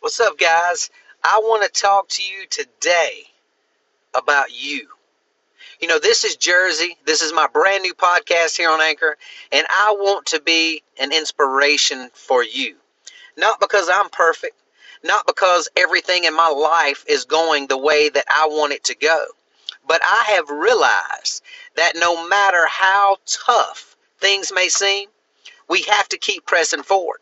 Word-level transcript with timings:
What's 0.00 0.18
up, 0.18 0.38
guys? 0.38 0.88
I 1.22 1.40
want 1.44 1.62
to 1.62 1.68
talk 1.68 2.08
to 2.08 2.22
you 2.22 2.46
today 2.46 3.24
about 4.14 4.46
you. 4.50 4.88
You 5.78 5.88
know, 5.88 5.98
this 5.98 6.24
is 6.24 6.36
Jersey. 6.36 6.96
This 7.04 7.20
is 7.20 7.34
my 7.34 7.48
brand 7.48 7.82
new 7.82 7.92
podcast 7.92 8.56
here 8.56 8.70
on 8.70 8.80
Anchor, 8.80 9.18
and 9.52 9.66
I 9.68 9.94
want 9.98 10.24
to 10.28 10.40
be 10.40 10.82
an 10.98 11.12
inspiration 11.12 12.08
for 12.14 12.42
you. 12.42 12.76
Not 13.36 13.60
because 13.60 13.90
I'm 13.92 14.08
perfect, 14.08 14.56
not 15.04 15.26
because 15.26 15.68
everything 15.76 16.24
in 16.24 16.34
my 16.34 16.48
life 16.48 17.04
is 17.06 17.26
going 17.26 17.66
the 17.66 17.76
way 17.76 18.08
that 18.08 18.24
I 18.26 18.46
want 18.46 18.72
it 18.72 18.84
to 18.84 18.96
go, 18.96 19.26
but 19.86 20.00
I 20.02 20.34
have 20.34 20.48
realized 20.48 21.42
that 21.76 21.92
no 21.96 22.26
matter 22.26 22.66
how 22.66 23.18
tough 23.26 23.98
things 24.18 24.50
may 24.50 24.70
seem, 24.70 25.10
we 25.68 25.82
have 25.90 26.08
to 26.08 26.16
keep 26.16 26.46
pressing 26.46 26.84
forward. 26.84 27.18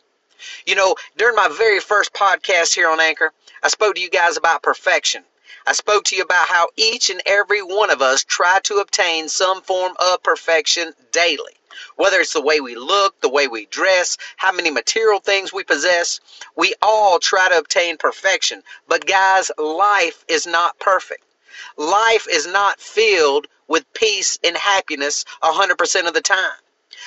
You 0.67 0.75
know, 0.75 0.95
during 1.17 1.35
my 1.35 1.49
very 1.49 1.81
first 1.81 2.13
podcast 2.13 2.75
here 2.75 2.89
on 2.89 3.01
Anchor, 3.01 3.33
I 3.63 3.69
spoke 3.69 3.97
to 3.97 4.01
you 4.01 4.11
guys 4.11 4.37
about 4.37 4.63
perfection. 4.63 5.25
I 5.67 5.73
spoke 5.73 6.05
to 6.05 6.17
you 6.17 6.23
about 6.23 6.49
how 6.49 6.69
each 6.77 7.11
and 7.11 7.21
every 7.27 7.63
one 7.63 7.91
of 7.91 8.01
us 8.01 8.25
try 8.25 8.61
to 8.65 8.77
obtain 8.77 9.29
some 9.29 9.63
form 9.63 9.95
of 9.99 10.23
perfection 10.23 10.95
daily. 11.13 11.53
Whether 11.97 12.21
it's 12.21 12.33
the 12.33 12.41
way 12.41 12.61
we 12.61 12.75
look, 12.75 13.21
the 13.21 13.29
way 13.29 13.49
we 13.49 13.67
dress, 13.67 14.17
how 14.37 14.53
many 14.53 14.71
material 14.71 15.21
things 15.21 15.53
we 15.53 15.65
possess, 15.65 16.21
we 16.57 16.75
all 16.81 17.19
try 17.19 17.49
to 17.49 17.59
obtain 17.59 17.97
perfection. 17.97 18.63
But 18.87 19.07
guys, 19.07 19.51
life 19.59 20.25
is 20.29 20.47
not 20.47 20.79
perfect. 20.79 21.25
Life 21.77 22.27
is 22.29 22.47
not 22.47 22.81
filled 22.81 23.47
with 23.67 23.93
peace 23.93 24.39
and 24.43 24.57
happiness 24.57 25.25
100% 25.43 26.07
of 26.07 26.15
the 26.15 26.21
time 26.21 26.59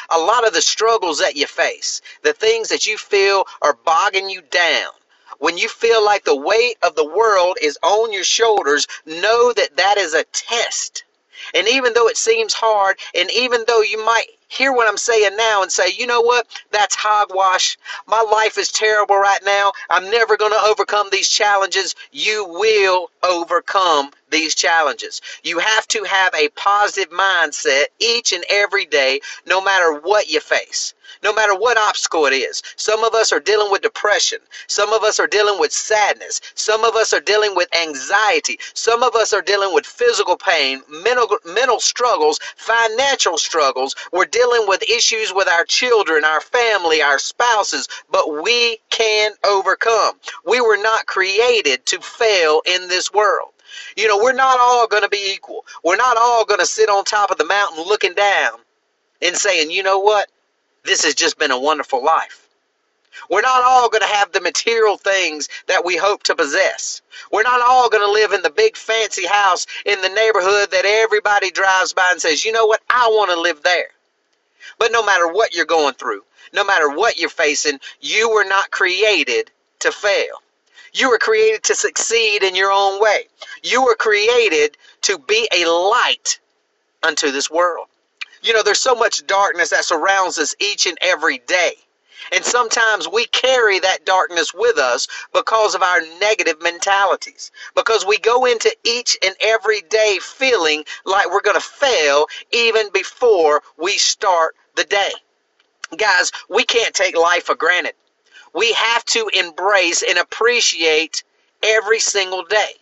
a 0.09 0.17
lot 0.17 0.45
of 0.45 0.53
the 0.53 0.61
struggles 0.61 1.19
that 1.19 1.35
you 1.35 1.47
face, 1.47 2.01
the 2.23 2.33
things 2.33 2.69
that 2.69 2.85
you 2.85 2.97
feel 2.97 3.45
are 3.61 3.77
bogging 3.85 4.29
you 4.29 4.41
down, 4.41 4.91
when 5.39 5.57
you 5.57 5.67
feel 5.69 6.03
like 6.05 6.23
the 6.23 6.35
weight 6.35 6.77
of 6.83 6.95
the 6.95 7.05
world 7.05 7.57
is 7.61 7.77
on 7.81 8.13
your 8.13 8.23
shoulders, 8.23 8.87
know 9.05 9.51
that 9.53 9.75
that 9.77 9.97
is 9.97 10.13
a 10.13 10.23
test. 10.25 11.03
And 11.55 11.67
even 11.67 11.93
though 11.93 12.07
it 12.07 12.17
seems 12.17 12.53
hard, 12.53 12.97
and 13.15 13.29
even 13.31 13.63
though 13.67 13.81
you 13.81 14.03
might 14.05 14.27
hear 14.51 14.73
what 14.73 14.87
I'm 14.87 14.97
saying 14.97 15.37
now 15.37 15.61
and 15.63 15.71
say, 15.71 15.85
you 15.97 16.05
know 16.05 16.21
what, 16.21 16.45
that's 16.71 16.93
hogwash. 16.95 17.77
My 18.05 18.21
life 18.21 18.57
is 18.57 18.71
terrible 18.71 19.15
right 19.15 19.39
now. 19.45 19.71
I'm 19.89 20.11
never 20.11 20.35
going 20.35 20.51
to 20.51 20.61
overcome 20.67 21.07
these 21.11 21.29
challenges. 21.29 21.95
You 22.11 22.45
will 22.47 23.11
overcome 23.23 24.11
these 24.29 24.53
challenges. 24.53 25.21
You 25.43 25.59
have 25.59 25.87
to 25.89 26.03
have 26.03 26.33
a 26.35 26.49
positive 26.49 27.11
mindset 27.13 27.85
each 27.99 28.33
and 28.33 28.43
every 28.49 28.85
day, 28.85 29.21
no 29.47 29.61
matter 29.61 29.99
what 30.01 30.29
you 30.29 30.41
face 30.41 30.93
no 31.23 31.33
matter 31.33 31.55
what 31.55 31.77
obstacle 31.77 32.25
it 32.25 32.33
is. 32.33 32.61
Some 32.75 33.03
of 33.03 33.13
us 33.13 33.31
are 33.31 33.39
dealing 33.39 33.71
with 33.71 33.81
depression. 33.81 34.39
Some 34.67 34.93
of 34.93 35.03
us 35.03 35.19
are 35.19 35.27
dealing 35.27 35.59
with 35.59 35.71
sadness. 35.71 36.41
Some 36.55 36.83
of 36.83 36.95
us 36.95 37.13
are 37.13 37.19
dealing 37.19 37.55
with 37.55 37.73
anxiety. 37.75 38.59
Some 38.73 39.03
of 39.03 39.15
us 39.15 39.33
are 39.33 39.41
dealing 39.41 39.73
with 39.73 39.85
physical 39.85 40.37
pain, 40.37 40.81
mental, 40.89 41.27
mental 41.45 41.79
struggles, 41.79 42.39
financial 42.55 43.37
struggles. 43.37 43.95
We're 44.11 44.25
dealing 44.41 44.67
with 44.67 44.83
issues 44.89 45.33
with 45.33 45.47
our 45.47 45.65
children, 45.65 46.23
our 46.25 46.41
family, 46.41 47.01
our 47.01 47.19
spouses, 47.19 47.87
but 48.11 48.43
we 48.43 48.79
can 48.89 49.31
overcome. 49.45 50.15
We 50.45 50.61
were 50.61 50.77
not 50.77 51.05
created 51.05 51.85
to 51.87 51.99
fail 51.99 52.61
in 52.65 52.87
this 52.87 53.13
world. 53.13 53.49
You 53.95 54.07
know, 54.07 54.17
we're 54.17 54.33
not 54.33 54.59
all 54.59 54.87
going 54.87 55.03
to 55.03 55.09
be 55.09 55.33
equal. 55.33 55.65
We're 55.83 55.97
not 55.97 56.17
all 56.17 56.45
going 56.45 56.59
to 56.59 56.65
sit 56.65 56.89
on 56.89 57.05
top 57.05 57.31
of 57.31 57.37
the 57.37 57.45
mountain 57.45 57.83
looking 57.85 58.13
down 58.13 58.59
and 59.21 59.35
saying, 59.35 59.71
you 59.71 59.83
know 59.83 59.99
what? 59.99 60.29
this 60.83 61.03
has 61.05 61.15
just 61.15 61.37
been 61.37 61.51
a 61.51 61.59
wonderful 61.59 62.03
life. 62.03 62.47
We're 63.29 63.41
not 63.41 63.63
all 63.63 63.89
going 63.89 64.01
to 64.01 64.07
have 64.07 64.31
the 64.31 64.41
material 64.41 64.97
things 64.97 65.47
that 65.67 65.85
we 65.85 65.95
hope 65.95 66.23
to 66.23 66.35
possess. 66.35 67.01
We're 67.31 67.43
not 67.43 67.61
all 67.61 67.89
going 67.89 68.05
to 68.05 68.11
live 68.11 68.33
in 68.33 68.41
the 68.41 68.49
big 68.49 68.75
fancy 68.75 69.25
house 69.25 69.67
in 69.85 70.01
the 70.01 70.09
neighborhood 70.09 70.71
that 70.71 70.85
everybody 70.85 71.51
drives 71.51 71.93
by 71.93 72.07
and 72.11 72.21
says, 72.21 72.43
you 72.43 72.51
know 72.51 72.65
what, 72.65 72.81
I 72.89 73.07
want 73.09 73.31
to 73.31 73.39
live 73.39 73.63
there. 73.63 73.89
But 74.77 74.91
no 74.91 75.03
matter 75.03 75.27
what 75.27 75.53
you're 75.53 75.65
going 75.65 75.93
through, 75.95 76.23
no 76.53 76.63
matter 76.63 76.89
what 76.89 77.19
you're 77.19 77.29
facing, 77.29 77.79
you 77.99 78.29
were 78.29 78.45
not 78.45 78.71
created 78.71 79.51
to 79.79 79.91
fail. 79.91 80.41
You 80.93 81.09
were 81.09 81.19
created 81.19 81.63
to 81.63 81.75
succeed 81.75 82.43
in 82.43 82.55
your 82.55 82.71
own 82.71 83.01
way. 83.01 83.27
You 83.63 83.83
were 83.83 83.95
created 83.95 84.77
to 85.03 85.17
be 85.17 85.47
a 85.53 85.65
light 85.65 86.39
unto 87.03 87.31
this 87.31 87.49
world. 87.49 87.87
You 88.41 88.53
know, 88.53 88.63
there's 88.63 88.79
so 88.79 88.95
much 88.95 89.25
darkness 89.27 89.69
that 89.69 89.85
surrounds 89.85 90.37
us 90.37 90.55
each 90.59 90.87
and 90.87 90.97
every 91.01 91.39
day. 91.39 91.73
And 92.33 92.45
sometimes 92.45 93.07
we 93.07 93.25
carry 93.27 93.79
that 93.79 94.05
darkness 94.05 94.53
with 94.53 94.77
us 94.77 95.07
because 95.33 95.75
of 95.75 95.81
our 95.81 96.01
negative 96.19 96.61
mentalities. 96.61 97.51
Because 97.75 98.05
we 98.05 98.17
go 98.17 98.45
into 98.45 98.75
each 98.83 99.17
and 99.23 99.35
every 99.41 99.81
day 99.81 100.19
feeling 100.21 100.85
like 101.05 101.31
we're 101.31 101.41
going 101.41 101.59
to 101.59 101.61
fail 101.61 102.27
even 102.51 102.89
before 102.91 103.61
we 103.77 103.97
start 103.97 104.55
the 104.75 104.83
day. 104.83 105.11
Guys, 105.97 106.31
we 106.49 106.63
can't 106.63 106.93
take 106.93 107.17
life 107.17 107.45
for 107.45 107.55
granted. 107.55 107.93
We 108.53 108.71
have 108.73 109.03
to 109.05 109.29
embrace 109.33 110.03
and 110.03 110.17
appreciate 110.17 111.23
every 111.63 111.99
single 111.99 112.43
day. 112.43 112.73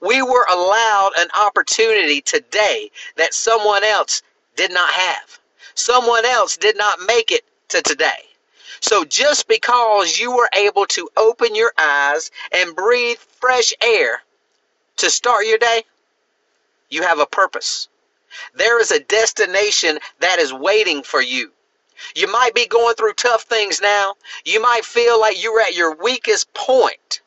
We 0.00 0.22
were 0.22 0.46
allowed 0.50 1.12
an 1.18 1.28
opportunity 1.38 2.20
today 2.20 2.90
that 3.16 3.34
someone 3.34 3.84
else 3.84 4.22
did 4.56 4.72
not 4.72 4.90
have. 4.90 5.38
Someone 5.74 6.24
else 6.24 6.56
did 6.56 6.76
not 6.76 7.00
make 7.06 7.30
it 7.30 7.44
to 7.68 7.82
today. 7.82 8.29
So 8.80 9.04
just 9.04 9.48
because 9.48 10.18
you 10.18 10.30
were 10.32 10.48
able 10.54 10.86
to 10.86 11.08
open 11.16 11.54
your 11.54 11.72
eyes 11.76 12.30
and 12.52 12.76
breathe 12.76 13.18
fresh 13.18 13.72
air 13.80 14.22
to 14.96 15.10
start 15.10 15.46
your 15.46 15.58
day, 15.58 15.84
you 16.88 17.02
have 17.02 17.18
a 17.18 17.26
purpose. 17.26 17.88
There 18.54 18.80
is 18.80 18.90
a 18.90 19.00
destination 19.00 19.98
that 20.20 20.38
is 20.38 20.52
waiting 20.52 21.02
for 21.02 21.20
you. 21.20 21.52
You 22.14 22.30
might 22.30 22.54
be 22.54 22.66
going 22.66 22.94
through 22.94 23.14
tough 23.14 23.42
things 23.42 23.80
now. 23.80 24.14
You 24.44 24.60
might 24.62 24.84
feel 24.84 25.20
like 25.20 25.42
you're 25.42 25.60
at 25.60 25.76
your 25.76 25.94
weakest 25.96 26.52
point. 26.54 27.20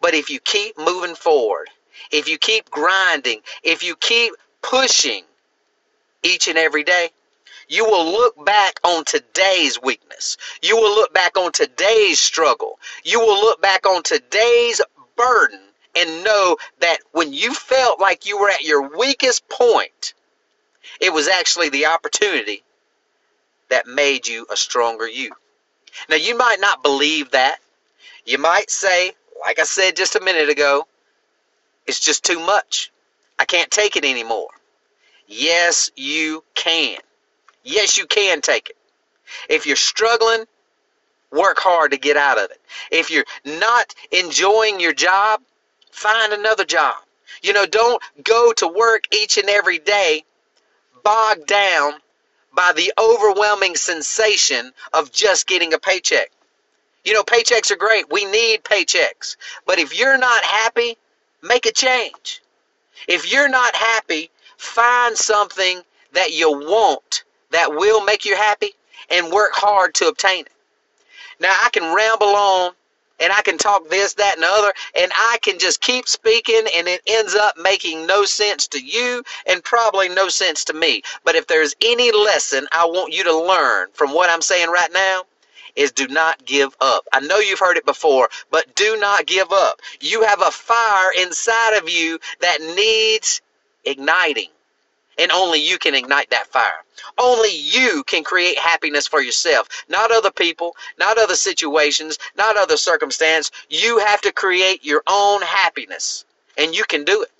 But 0.00 0.14
if 0.14 0.30
you 0.30 0.40
keep 0.40 0.78
moving 0.78 1.14
forward, 1.14 1.68
if 2.10 2.28
you 2.28 2.38
keep 2.38 2.70
grinding, 2.70 3.42
if 3.62 3.82
you 3.82 3.96
keep 3.96 4.34
pushing, 4.62 5.24
each 6.22 6.48
and 6.48 6.58
every 6.58 6.84
day, 6.84 7.10
you 7.68 7.84
will 7.84 8.10
look 8.10 8.44
back 8.44 8.80
on 8.84 9.04
today's 9.04 9.80
weakness. 9.80 10.36
You 10.62 10.76
will 10.76 10.94
look 10.94 11.12
back 11.12 11.36
on 11.36 11.52
today's 11.52 12.18
struggle. 12.18 12.78
You 13.04 13.20
will 13.20 13.40
look 13.40 13.60
back 13.60 13.86
on 13.86 14.02
today's 14.02 14.80
burden 15.16 15.60
and 15.96 16.24
know 16.24 16.56
that 16.80 16.98
when 17.12 17.32
you 17.32 17.54
felt 17.54 18.00
like 18.00 18.26
you 18.26 18.38
were 18.38 18.50
at 18.50 18.62
your 18.62 18.96
weakest 18.96 19.48
point, 19.48 20.14
it 21.00 21.12
was 21.12 21.28
actually 21.28 21.68
the 21.68 21.86
opportunity 21.86 22.62
that 23.68 23.86
made 23.86 24.26
you 24.26 24.46
a 24.50 24.56
stronger 24.56 25.06
you. 25.08 25.32
Now, 26.08 26.16
you 26.16 26.36
might 26.36 26.60
not 26.60 26.82
believe 26.82 27.32
that. 27.32 27.58
You 28.24 28.38
might 28.38 28.70
say, 28.70 29.12
like 29.40 29.58
I 29.58 29.64
said 29.64 29.96
just 29.96 30.16
a 30.16 30.20
minute 30.20 30.48
ago, 30.48 30.86
it's 31.86 32.00
just 32.00 32.24
too 32.24 32.38
much. 32.40 32.90
I 33.38 33.44
can't 33.44 33.70
take 33.70 33.96
it 33.96 34.04
anymore. 34.04 34.48
Yes, 35.26 35.90
you 35.96 36.44
can. 36.54 36.98
Yes, 37.68 37.96
you 37.96 38.06
can 38.06 38.40
take 38.40 38.70
it. 38.70 38.76
If 39.48 39.66
you're 39.66 39.76
struggling, 39.76 40.46
work 41.30 41.58
hard 41.58 41.90
to 41.90 41.98
get 41.98 42.16
out 42.16 42.38
of 42.38 42.50
it. 42.50 42.60
If 42.90 43.10
you're 43.10 43.26
not 43.44 43.94
enjoying 44.10 44.80
your 44.80 44.94
job, 44.94 45.42
find 45.90 46.32
another 46.32 46.64
job. 46.64 46.96
You 47.42 47.52
know, 47.52 47.66
don't 47.66 48.02
go 48.22 48.52
to 48.54 48.66
work 48.66 49.04
each 49.12 49.36
and 49.36 49.48
every 49.48 49.78
day 49.78 50.24
bogged 51.04 51.46
down 51.46 51.92
by 52.54 52.72
the 52.74 52.92
overwhelming 52.98 53.76
sensation 53.76 54.72
of 54.92 55.12
just 55.12 55.46
getting 55.46 55.74
a 55.74 55.78
paycheck. 55.78 56.30
You 57.04 57.12
know, 57.12 57.22
paychecks 57.22 57.70
are 57.70 57.76
great. 57.76 58.10
We 58.10 58.24
need 58.24 58.64
paychecks. 58.64 59.36
But 59.66 59.78
if 59.78 59.98
you're 59.98 60.18
not 60.18 60.42
happy, 60.42 60.96
make 61.42 61.66
a 61.66 61.72
change. 61.72 62.40
If 63.06 63.30
you're 63.30 63.48
not 63.48 63.74
happy, 63.76 64.30
Find 64.58 65.16
something 65.16 65.82
that 66.12 66.32
you 66.32 66.50
want 66.50 67.22
that 67.50 67.72
will 67.72 68.04
make 68.04 68.24
you 68.24 68.36
happy 68.36 68.72
and 69.10 69.32
work 69.32 69.52
hard 69.54 69.94
to 69.94 70.06
obtain 70.08 70.46
it. 70.46 70.52
Now, 71.40 71.54
I 71.64 71.70
can 71.70 71.94
ramble 71.94 72.26
on 72.28 72.72
and 73.20 73.32
I 73.32 73.42
can 73.42 73.58
talk 73.58 73.88
this, 73.88 74.14
that, 74.14 74.34
and 74.34 74.42
the 74.42 74.48
other, 74.48 74.72
and 74.96 75.10
I 75.14 75.38
can 75.42 75.58
just 75.58 75.80
keep 75.80 76.06
speaking, 76.06 76.62
and 76.76 76.86
it 76.86 77.02
ends 77.06 77.34
up 77.34 77.56
making 77.58 78.06
no 78.06 78.24
sense 78.24 78.68
to 78.68 78.80
you 78.80 79.24
and 79.46 79.62
probably 79.64 80.08
no 80.08 80.28
sense 80.28 80.64
to 80.66 80.72
me. 80.72 81.02
But 81.24 81.34
if 81.34 81.46
there's 81.46 81.74
any 81.84 82.12
lesson 82.12 82.68
I 82.70 82.86
want 82.86 83.12
you 83.12 83.24
to 83.24 83.36
learn 83.36 83.88
from 83.92 84.14
what 84.14 84.30
I'm 84.30 84.42
saying 84.42 84.68
right 84.70 84.92
now, 84.92 85.22
is 85.74 85.92
do 85.92 86.08
not 86.08 86.44
give 86.44 86.76
up. 86.80 87.06
I 87.12 87.20
know 87.20 87.38
you've 87.38 87.60
heard 87.60 87.76
it 87.76 87.86
before, 87.86 88.28
but 88.50 88.74
do 88.74 88.96
not 88.98 89.26
give 89.26 89.52
up. 89.52 89.80
You 90.00 90.22
have 90.24 90.40
a 90.40 90.50
fire 90.50 91.12
inside 91.20 91.78
of 91.78 91.88
you 91.88 92.18
that 92.40 92.60
needs 92.60 93.40
igniting. 93.84 94.48
And 95.18 95.32
only 95.32 95.60
you 95.60 95.78
can 95.78 95.94
ignite 95.94 96.30
that 96.30 96.46
fire. 96.46 96.84
Only 97.18 97.50
you 97.50 98.04
can 98.04 98.22
create 98.22 98.58
happiness 98.58 99.06
for 99.06 99.20
yourself, 99.20 99.68
not 99.88 100.12
other 100.12 100.30
people, 100.30 100.76
not 100.98 101.18
other 101.18 101.34
situations, 101.34 102.18
not 102.36 102.56
other 102.56 102.76
circumstance. 102.76 103.50
You 103.68 103.98
have 103.98 104.20
to 104.22 104.32
create 104.32 104.84
your 104.84 105.02
own 105.06 105.42
happiness, 105.42 106.24
and 106.56 106.74
you 106.74 106.84
can 106.84 107.04
do 107.04 107.22
it. 107.22 107.30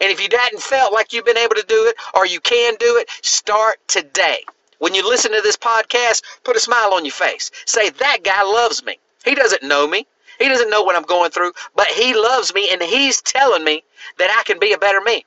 And 0.00 0.10
if 0.10 0.20
you 0.20 0.28
hadn't 0.36 0.62
felt 0.62 0.92
like 0.92 1.12
you've 1.12 1.24
been 1.24 1.38
able 1.38 1.54
to 1.54 1.64
do 1.66 1.86
it 1.86 1.96
or 2.14 2.26
you 2.26 2.40
can 2.40 2.74
do 2.78 2.96
it, 2.96 3.08
start 3.22 3.78
today. 3.88 4.44
When 4.78 4.94
you 4.94 5.08
listen 5.08 5.32
to 5.32 5.40
this 5.40 5.56
podcast, 5.56 6.22
put 6.44 6.56
a 6.56 6.60
smile 6.60 6.92
on 6.92 7.04
your 7.04 7.12
face. 7.12 7.50
Say, 7.64 7.88
that 7.90 8.22
guy 8.22 8.42
loves 8.42 8.84
me. 8.84 8.98
He 9.24 9.34
doesn't 9.34 9.62
know 9.62 9.86
me. 9.86 10.06
He 10.38 10.48
doesn't 10.48 10.68
know 10.68 10.82
what 10.82 10.96
I'm 10.96 11.02
going 11.02 11.30
through, 11.30 11.52
but 11.74 11.86
he 11.86 12.14
loves 12.14 12.52
me 12.52 12.68
and 12.70 12.82
he's 12.82 13.22
telling 13.22 13.64
me 13.64 13.82
that 14.18 14.36
I 14.38 14.42
can 14.42 14.58
be 14.58 14.72
a 14.74 14.78
better 14.78 15.00
me. 15.00 15.24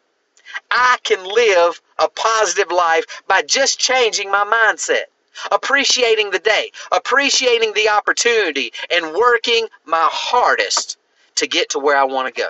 I 0.72 0.98
can 1.04 1.24
live 1.24 1.82
a 1.98 2.08
positive 2.10 2.72
life 2.72 3.06
by 3.28 3.42
just 3.42 3.80
changing 3.80 4.32
my 4.32 4.44
mindset, 4.46 5.06
appreciating 5.52 6.32
the 6.32 6.40
day, 6.40 6.72
appreciating 6.92 7.74
the 7.74 7.90
opportunity, 7.90 8.74
and 8.92 9.14
working 9.14 9.68
my 9.86 10.08
hardest 10.12 10.98
to 11.36 11.48
get 11.48 11.70
to 11.70 11.80
where 11.80 11.98
I 11.98 12.04
want 12.04 12.34
to 12.34 12.42
go. 12.42 12.50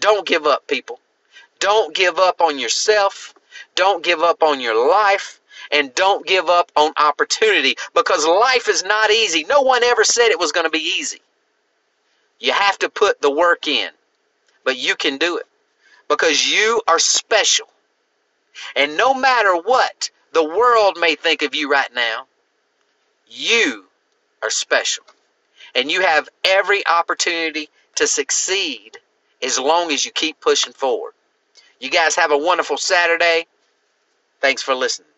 Don't 0.00 0.26
give 0.26 0.46
up, 0.46 0.66
people. 0.66 1.00
Don't 1.60 1.94
give 1.94 2.18
up 2.18 2.40
on 2.40 2.58
yourself. 2.58 3.34
Don't 3.74 4.04
give 4.04 4.20
up 4.20 4.42
on 4.42 4.60
your 4.60 4.88
life. 4.88 5.40
And 5.70 5.94
don't 5.94 6.26
give 6.26 6.48
up 6.48 6.70
on 6.76 6.92
opportunity 6.98 7.76
because 7.94 8.26
life 8.26 8.68
is 8.68 8.84
not 8.84 9.10
easy. 9.10 9.44
No 9.44 9.62
one 9.62 9.82
ever 9.82 10.04
said 10.04 10.28
it 10.28 10.38
was 10.38 10.52
going 10.52 10.66
to 10.66 10.70
be 10.70 10.94
easy. 10.98 11.20
You 12.38 12.52
have 12.52 12.78
to 12.80 12.88
put 12.88 13.22
the 13.22 13.30
work 13.30 13.66
in, 13.66 13.90
but 14.64 14.76
you 14.76 14.94
can 14.94 15.16
do 15.16 15.38
it 15.38 15.46
because 16.08 16.50
you 16.50 16.82
are 16.88 16.98
special. 16.98 17.68
And 18.76 18.96
no 18.96 19.14
matter 19.14 19.56
what 19.56 20.10
the 20.32 20.44
world 20.44 20.98
may 21.00 21.14
think 21.14 21.42
of 21.42 21.54
you 21.54 21.70
right 21.70 21.92
now, 21.94 22.26
you 23.28 23.86
are 24.42 24.50
special. 24.50 25.04
And 25.74 25.90
you 25.90 26.02
have 26.02 26.28
every 26.44 26.86
opportunity 26.86 27.68
to 27.96 28.06
succeed 28.06 28.98
as 29.42 29.58
long 29.58 29.92
as 29.92 30.04
you 30.04 30.12
keep 30.12 30.40
pushing 30.40 30.72
forward. 30.72 31.12
You 31.80 31.90
guys 31.90 32.16
have 32.16 32.32
a 32.32 32.38
wonderful 32.38 32.78
Saturday. 32.78 33.46
Thanks 34.40 34.62
for 34.62 34.74
listening. 34.74 35.08